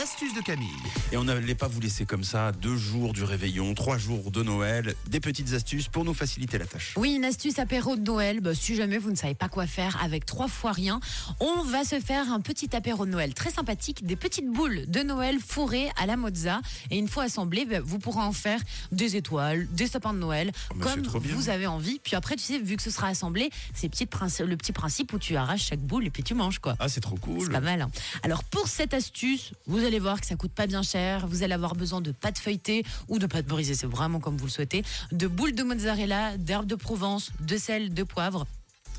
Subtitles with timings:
[0.00, 0.66] l'astuce de Camille.
[1.12, 4.42] Et on n'allait pas vous laisser comme ça deux jours du réveillon, trois jours de
[4.42, 6.94] Noël, des petites astuces pour nous faciliter la tâche.
[6.96, 8.40] Oui, une astuce apéro de Noël.
[8.40, 11.00] Bah, si jamais vous ne savez pas quoi faire avec trois fois rien,
[11.38, 15.00] on va se faire un petit apéro de Noël très sympathique, des petites boules de
[15.00, 16.62] Noël fourrées à la mozza.
[16.90, 18.60] Et une fois assemblées, bah, vous pourrez en faire
[18.92, 22.00] des étoiles, des sapins de Noël, Oh, c'est comme vous avez envie.
[22.02, 23.90] Puis après, tu sais, vu que ce sera assemblé, c'est
[24.40, 26.74] le petit principe où tu arraches chaque boule et puis tu manges quoi.
[26.78, 27.50] Ah, c'est trop C'est cool.
[27.50, 27.82] pas mal.
[27.82, 27.90] hein.
[28.22, 31.26] Alors pour cette astuce, vous allez voir que ça coûte pas bien cher.
[31.26, 34.46] Vous allez avoir besoin de pâte feuilletée ou de pâte brisée, c'est vraiment comme vous
[34.46, 38.46] le souhaitez, de boules de mozzarella, d'herbes de Provence, de sel, de poivre.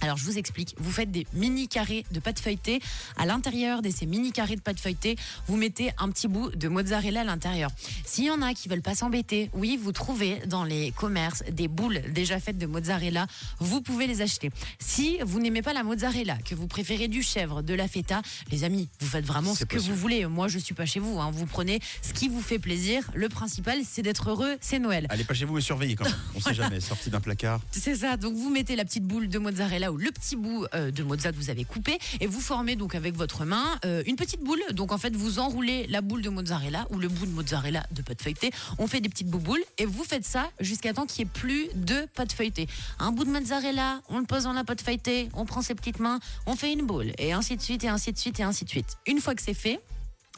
[0.00, 2.80] Alors je vous explique, vous faites des mini carrés de pâte feuilletée.
[3.16, 5.16] À l'intérieur de ces mini carrés de pâte feuilletée,
[5.48, 7.70] vous mettez un petit bout de mozzarella à l'intérieur.
[8.04, 11.68] S'il y en a qui veulent pas s'embêter, oui, vous trouvez dans les commerces des
[11.68, 13.26] boules déjà faites de mozzarella.
[13.58, 14.50] Vous pouvez les acheter.
[14.78, 18.64] Si vous n'aimez pas la mozzarella, que vous préférez du chèvre, de la feta, les
[18.64, 20.26] amis, vous faites vraiment ce que vous voulez.
[20.26, 21.18] Moi, je suis pas chez vous.
[21.20, 21.30] hein.
[21.32, 23.10] Vous prenez ce qui vous fait plaisir.
[23.14, 24.56] Le principal, c'est d'être heureux.
[24.60, 25.06] C'est Noël.
[25.10, 26.14] Allez pas chez vous mais surveillez quand même.
[26.36, 27.60] On sait jamais, sorti d'un placard.
[27.72, 28.16] C'est ça.
[28.16, 31.32] Donc vous mettez la petite boule de mozzarella ou le petit bout euh, de mozza
[31.32, 34.60] que vous avez coupé et vous formez donc avec votre main euh, une petite boule.
[34.72, 38.02] Donc en fait vous enroulez la boule de mozzarella ou le bout de mozzarella de
[38.02, 38.50] pâte feuilletée.
[38.78, 41.68] On fait des petites bouboules et vous faites ça jusqu'à temps qu'il n'y ait plus
[41.74, 42.68] de pâte feuilletée.
[42.98, 46.00] Un bout de mozzarella, on le pose dans la pâte feuilletée, on prend ses petites
[46.00, 48.64] mains, on fait une boule et ainsi de suite et ainsi de suite et ainsi
[48.64, 48.96] de suite.
[49.06, 49.80] Une fois que c'est fait.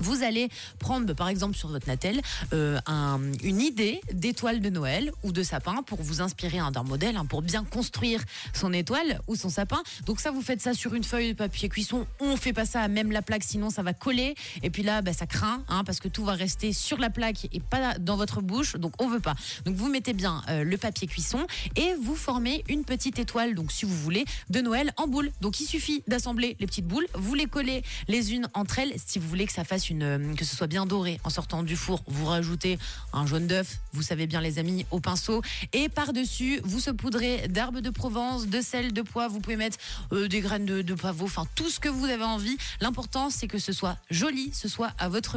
[0.00, 2.20] Vous allez prendre, par exemple, sur votre Natel,
[2.52, 6.82] euh, un- une idée d'étoile de Noël ou de sapin pour vous inspirer hein, d'un
[6.82, 8.22] modèle, hein, pour bien construire
[8.52, 9.82] son étoile ou son sapin.
[10.06, 12.06] Donc ça, vous faites ça sur une feuille de papier cuisson.
[12.20, 14.34] On fait pas ça à même la plaque, sinon ça va coller.
[14.62, 17.46] Et puis là, bah, ça craint, hein, parce que tout va rester sur la plaque
[17.52, 18.76] et pas dans votre bouche.
[18.76, 19.34] Donc on veut pas.
[19.64, 23.54] Donc vous mettez bien euh, le papier cuisson et vous formez une petite étoile.
[23.54, 25.30] Donc si vous voulez, de Noël en boule.
[25.40, 27.06] Donc il suffit d'assembler les petites boules.
[27.14, 28.94] Vous les collez les unes entre elles.
[29.06, 31.76] Si vous voulez que ça fasse euh, que ce soit bien doré en sortant du
[31.76, 32.78] four, vous rajoutez
[33.12, 33.78] un jaune d'œuf.
[33.92, 35.42] Vous savez bien les amis au pinceau.
[35.72, 39.32] Et par dessus, vous saupoudrez d'herbes de Provence, de sel, de poivre.
[39.32, 39.78] Vous pouvez mettre
[40.12, 41.24] euh, des graines de, de pavot.
[41.24, 42.56] Enfin tout ce que vous avez envie.
[42.80, 45.32] L'important c'est que ce soit joli, ce soit à votre